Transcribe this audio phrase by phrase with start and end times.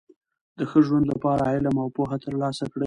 [0.57, 2.79] د ښه ژوند له پاره علم او پوهه ترلاسه کړئ!